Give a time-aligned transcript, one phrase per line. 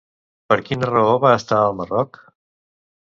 [0.53, 2.21] Per quina raó va estar al Marroc?